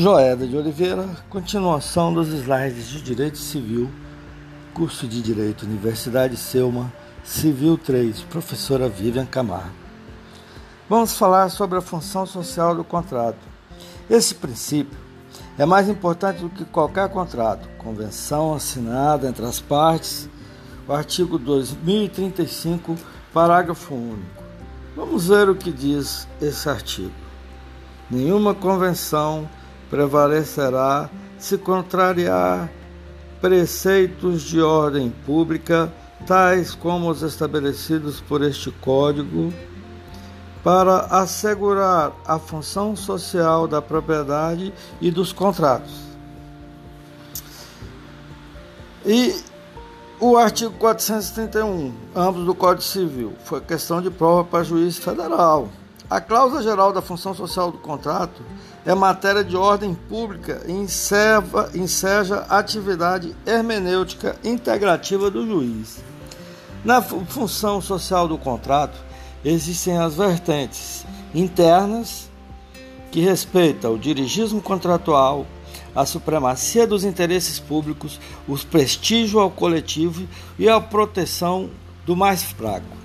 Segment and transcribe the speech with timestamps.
[0.00, 3.90] Joeda de Oliveira, continuação dos slides de Direito Civil,
[4.72, 6.92] curso de Direito, Universidade Selma,
[7.24, 9.74] Civil 3, professora Vivian Camargo.
[10.88, 13.40] Vamos falar sobre a função social do contrato.
[14.08, 14.96] Esse princípio
[15.58, 20.30] é mais importante do que qualquer contrato, convenção assinada entre as partes,
[20.86, 22.94] o artigo 2035,
[23.34, 24.44] parágrafo único.
[24.94, 27.10] Vamos ver o que diz esse artigo.
[28.08, 29.48] Nenhuma convenção
[29.90, 32.70] prevalecerá se contrariar
[33.40, 35.92] preceitos de ordem pública,
[36.26, 39.52] tais como os estabelecidos por este Código,
[40.64, 45.94] para assegurar a função social da propriedade e dos contratos.
[49.06, 49.34] E
[50.20, 55.68] o artigo 431, ambos do Código Civil, foi questão de prova para juiz federal.
[56.10, 58.42] A cláusula geral da função social do contrato
[58.86, 66.02] é matéria de ordem pública e encerra, enseja atividade hermenêutica integrativa do juiz.
[66.82, 68.98] Na função social do contrato,
[69.44, 72.30] existem as vertentes internas,
[73.10, 75.46] que respeitam o dirigismo contratual,
[75.94, 80.26] a supremacia dos interesses públicos, o prestígio ao coletivo
[80.58, 81.68] e a proteção
[82.06, 82.97] do mais fraco.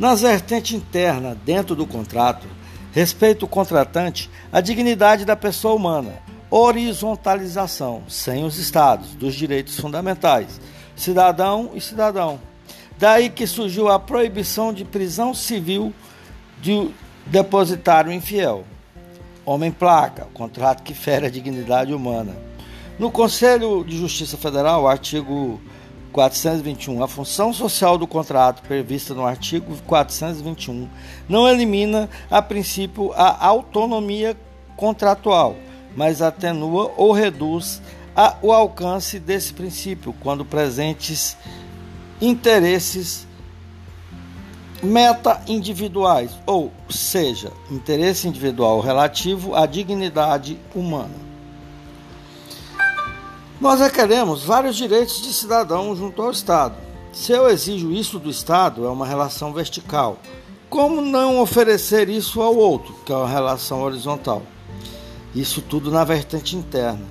[0.00, 2.46] Nas vertentes internas, dentro do contrato,
[2.90, 6.14] respeito o contratante à dignidade da pessoa humana,
[6.50, 10.58] horizontalização, sem os estados, dos direitos fundamentais,
[10.96, 12.40] cidadão e cidadão.
[12.98, 15.92] Daí que surgiu a proibição de prisão civil
[16.62, 16.88] de
[17.26, 18.64] depositário infiel.
[19.44, 22.34] Homem-placa, contrato que fere a dignidade humana.
[22.98, 25.60] No Conselho de Justiça Federal, artigo
[26.12, 27.02] 421.
[27.02, 30.88] A função social do contrato prevista no artigo 421
[31.28, 34.36] não elimina, a princípio, a autonomia
[34.76, 35.56] contratual,
[35.96, 37.80] mas atenua ou reduz
[38.14, 41.36] a, o alcance desse princípio quando presentes
[42.20, 43.26] interesses
[44.82, 51.29] meta-individuais, ou seja, interesse individual relativo à dignidade humana.
[53.60, 56.74] Nós requeremos vários direitos de cidadão junto ao Estado.
[57.12, 60.16] Se eu exijo isso do Estado, é uma relação vertical.
[60.70, 64.42] Como não oferecer isso ao outro, que é uma relação horizontal?
[65.34, 67.04] Isso tudo na vertente interna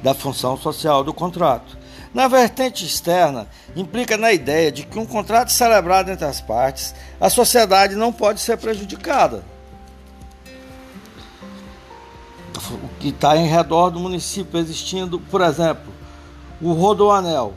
[0.00, 1.76] da função social do contrato.
[2.14, 7.28] Na vertente externa, implica na ideia de que um contrato celebrado entre as partes, a
[7.28, 9.44] sociedade não pode ser prejudicada.
[12.70, 15.95] O que está em redor do município existindo, por exemplo,
[16.60, 17.54] o Rodoanel,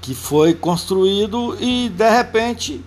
[0.00, 2.84] que foi construído e de repente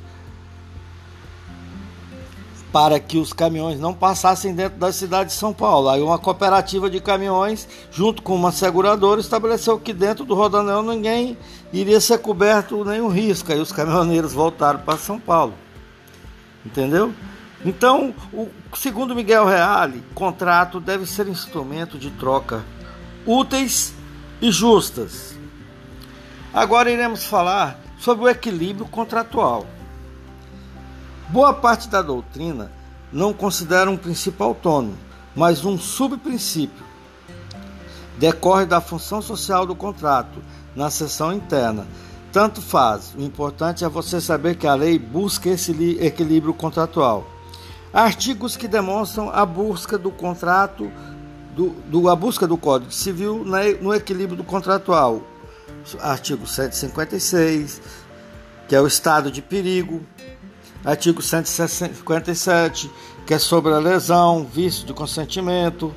[2.71, 5.89] para que os caminhões não passassem dentro da cidade de São Paulo.
[5.89, 11.37] Aí uma cooperativa de caminhões, junto com uma seguradora, estabeleceu que dentro do Rodanel ninguém
[11.73, 13.51] iria ser coberto nenhum risco.
[13.51, 15.53] Aí os caminhoneiros voltaram para São Paulo.
[16.65, 17.13] Entendeu?
[17.65, 22.63] Então, o, segundo Miguel Reale, contrato deve ser instrumento de troca
[23.25, 23.93] úteis
[24.41, 25.35] e justas.
[26.53, 29.65] Agora iremos falar sobre o equilíbrio contratual.
[31.29, 32.71] Boa parte da doutrina
[33.13, 34.97] não considera um princípio autônomo,
[35.35, 36.83] mas um subprincípio.
[38.17, 40.41] Decorre da função social do contrato
[40.75, 41.87] na seção interna.
[42.31, 47.27] Tanto faz, o importante é você saber que a lei busca esse equilíbrio contratual.
[47.93, 50.89] Artigos que demonstram a busca do contrato
[51.55, 53.45] do, do, a busca do Código Civil
[53.81, 55.21] no equilíbrio do contratual.
[55.99, 57.81] Artigo 156,
[58.67, 60.01] que é o estado de perigo.
[60.83, 62.91] Artigo 157,
[63.25, 65.95] que é sobre a lesão, vício de consentimento.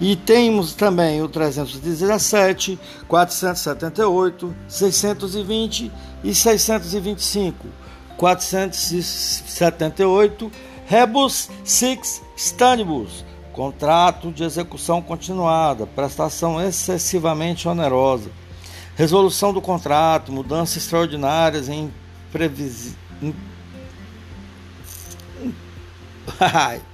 [0.00, 5.92] E temos também o 317, 478, 620
[6.24, 7.68] e 625.
[8.16, 10.50] 478,
[10.86, 13.24] rebus six standibus,
[13.60, 18.30] contrato de execução continuada, prestação excessivamente onerosa,
[18.96, 21.92] resolução do contrato, mudanças extraordinárias em
[22.32, 22.96] previs...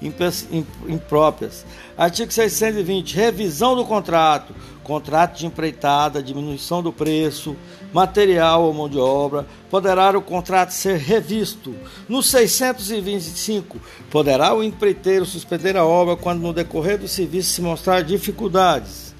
[0.00, 1.64] impróprias.
[1.96, 7.54] Artigo 620, revisão do contrato, contrato de empreitada, diminuição do preço,
[7.92, 11.74] material ou mão de obra, poderá o contrato ser revisto.
[12.08, 13.78] No 625,
[14.10, 19.14] poderá o empreiteiro suspender a obra quando no decorrer do serviço se mostrar dificuldades.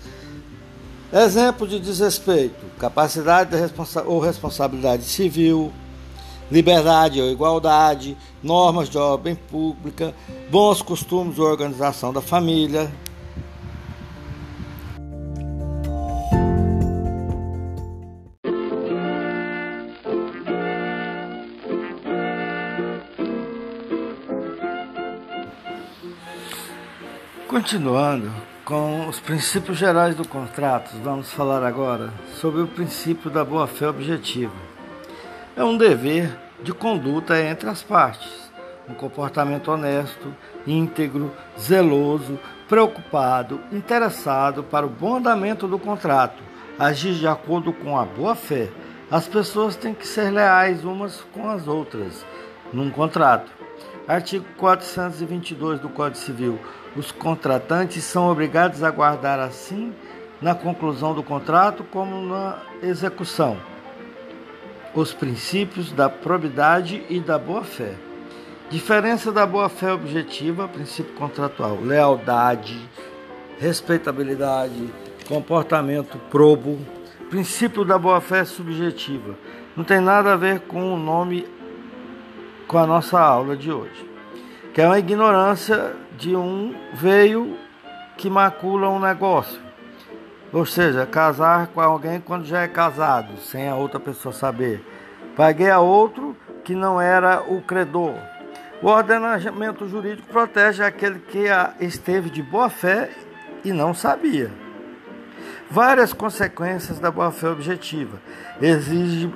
[1.12, 3.50] Exemplo de desrespeito: capacidade
[4.06, 5.73] ou responsabilidade civil,
[6.50, 10.14] liberdade ou igualdade, normas de ordem pública,
[10.50, 12.91] bons costumes ou organização da família.
[27.47, 28.31] Continuando
[28.64, 34.70] com os princípios gerais do contrato, vamos falar agora sobre o princípio da boa-fé objetiva.
[35.61, 38.51] É um dever de conduta entre as partes,
[38.89, 40.35] um comportamento honesto,
[40.67, 41.31] íntegro,
[41.61, 46.43] zeloso, preocupado, interessado para o bom andamento do contrato,
[46.79, 48.71] agir de acordo com a boa-fé.
[49.11, 52.25] As pessoas têm que ser leais umas com as outras
[52.73, 53.53] num contrato.
[54.09, 56.59] Artigo 422 do Código Civil.
[56.97, 59.93] Os contratantes são obrigados a guardar assim
[60.41, 63.59] na conclusão do contrato como na execução
[64.95, 67.95] os princípios da probidade e da boa-fé.
[68.71, 72.79] Diferença da boa-fé objetiva, princípio contratual: lealdade,
[73.59, 74.89] respeitabilidade,
[75.29, 76.79] comportamento probo.
[77.29, 79.37] Princípio da boa-fé subjetiva.
[79.77, 81.47] Não tem nada a ver com o nome
[82.67, 84.09] com a nossa aula de hoje,
[84.73, 87.57] que é uma ignorância de um veio
[88.17, 89.61] que macula um negócio.
[90.52, 94.85] Ou seja, casar com alguém quando já é casado, sem a outra pessoa saber.
[95.37, 98.14] Paguei a outro que não era o credor.
[98.82, 101.44] O ordenamento jurídico protege aquele que
[101.81, 103.11] esteve de boa fé
[103.64, 104.50] e não sabia.
[105.70, 108.19] Várias consequências da boa-fé objetiva.
[108.61, 109.32] Exige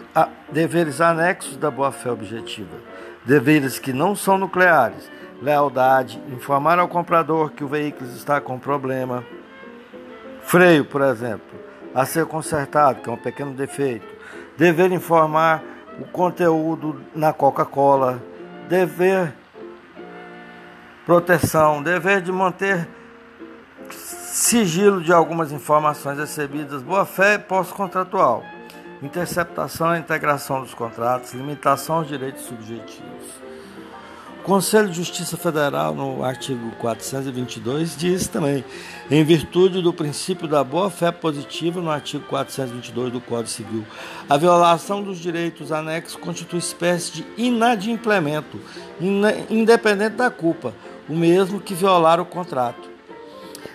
[0.50, 2.76] deveres anexos da boa-fé objetiva.
[3.24, 5.08] Deveres que não são nucleares.
[5.40, 9.24] Lealdade, informar ao comprador que o veículo está com problema
[10.44, 11.58] Freio, por exemplo,
[11.94, 14.06] a ser consertado, que é um pequeno defeito.
[14.56, 15.62] Dever informar
[15.98, 18.22] o conteúdo na Coca-Cola.
[18.68, 19.34] Dever
[21.04, 22.88] proteção, dever de manter
[23.90, 28.42] sigilo de algumas informações recebidas, boa-fé pós-contratual,
[29.02, 33.43] interceptação e integração dos contratos, limitação aos direitos subjetivos.
[34.44, 38.62] Conselho de Justiça Federal, no artigo 422, diz também,
[39.10, 43.86] em virtude do princípio da boa-fé positiva, no artigo 422 do Código Civil,
[44.28, 48.60] a violação dos direitos anexos constitui espécie de inadimplemento,
[49.48, 50.74] independente da culpa,
[51.08, 52.90] o mesmo que violar o contrato.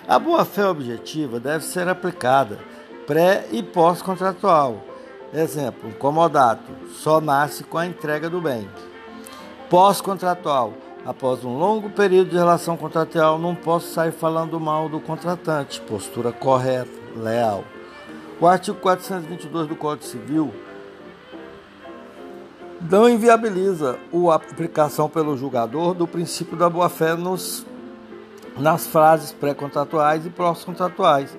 [0.07, 2.59] A boa-fé objetiva deve ser aplicada
[3.07, 4.85] pré e pós-contratual.
[5.33, 8.69] Exemplo, um comodato só nasce com a entrega do bem
[9.69, 10.73] pós-contratual.
[11.05, 15.79] Após um longo período de relação contratual, não posso sair falando mal do contratante.
[15.81, 17.63] Postura correta, leal.
[18.39, 20.53] O artigo 422 do Código Civil
[22.81, 27.15] não inviabiliza a aplicação pelo julgador do princípio da boa-fé
[28.57, 31.35] nas frases pré-contratuais e pós-contratuais.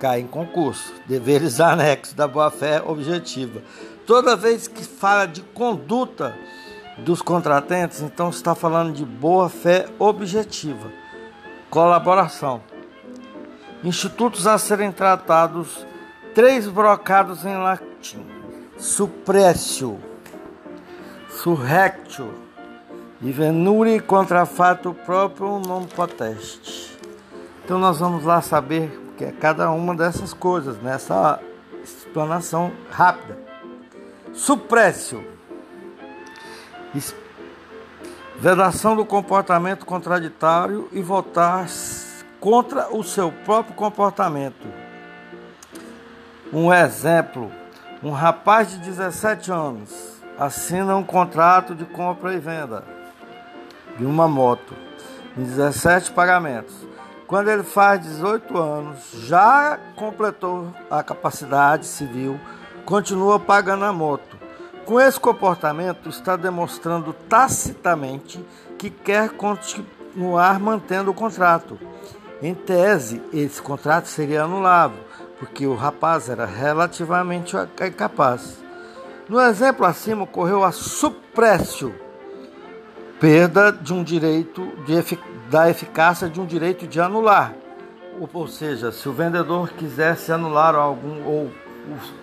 [0.00, 0.92] Cai em concurso.
[1.06, 3.62] Deveres anexos da boa-fé objetiva.
[4.06, 6.34] Toda vez que fala de conduta
[6.98, 10.90] dos contratantes, então está falando de boa fé objetiva,
[11.68, 12.62] colaboração.
[13.82, 15.86] Institutos a serem tratados,
[16.34, 18.24] três brocados em latim:
[18.78, 19.98] suppressio,
[21.28, 22.32] surrectio
[23.20, 26.96] e venuri contra fato próprio non poteste.
[27.64, 31.40] Então nós vamos lá saber o que é cada uma dessas coisas nessa
[31.82, 33.38] explanação rápida.
[34.32, 35.33] Suppressio
[38.38, 41.66] vedação do comportamento contraditório e votar
[42.40, 44.66] contra o seu próprio comportamento.
[46.52, 47.50] Um exemplo:
[48.02, 52.84] um rapaz de 17 anos assina um contrato de compra e venda
[53.96, 54.74] de uma moto
[55.36, 56.74] em 17 pagamentos.
[57.26, 62.38] Quando ele faz 18 anos, já completou a capacidade civil,
[62.84, 64.43] continua pagando a moto
[64.84, 68.44] com esse comportamento, está demonstrando tacitamente
[68.78, 71.78] que quer continuar mantendo o contrato.
[72.42, 74.98] Em tese, esse contrato seria anulável,
[75.38, 78.62] porque o rapaz era relativamente incapaz.
[79.28, 81.94] No exemplo acima, ocorreu a supressio,
[83.18, 87.54] perda de um direito de da eficácia de um direito de anular.
[88.32, 91.50] Ou, seja, se o vendedor quisesse anular algum ou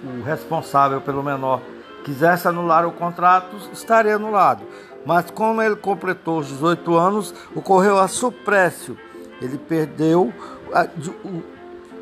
[0.03, 1.61] o responsável pelo menor
[2.03, 4.63] quisesse anular o contrato, estaria anulado.
[5.05, 8.97] Mas como ele completou os 18 anos, ocorreu a suprécio.
[9.41, 10.33] Ele perdeu
[10.73, 10.87] a,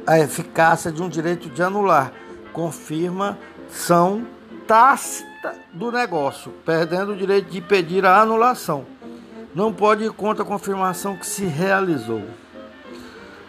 [0.06, 2.12] a eficácia de um direito de anular.
[2.52, 3.38] Confirma
[3.70, 4.26] são
[5.40, 8.86] vista do negócio, perdendo o direito de pedir a anulação.
[9.56, 12.24] Não pode ir contra a confirmação que se realizou.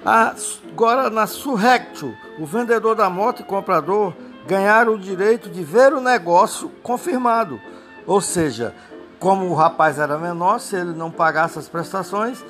[0.04, 4.14] Agora, na surrectio, o vendedor da moto e comprador
[4.50, 7.60] ganharam o direito de ver o negócio confirmado.
[8.04, 8.74] Ou seja,
[9.20, 12.44] como o rapaz era menor, se ele não pagasse as prestações,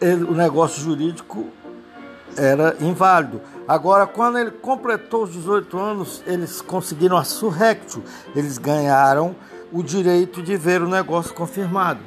[0.00, 1.48] ele, o negócio jurídico
[2.36, 3.40] era inválido.
[3.66, 8.04] Agora, quando ele completou os 18 anos, eles conseguiram a surrectio,
[8.36, 9.34] eles ganharam
[9.72, 11.98] o direito de ver o negócio confirmado.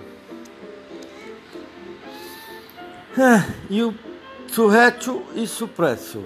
[3.69, 3.93] E o
[4.47, 6.23] surrectio e suppressio.